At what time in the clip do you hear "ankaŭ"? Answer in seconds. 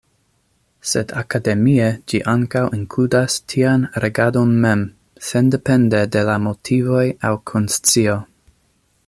2.33-2.63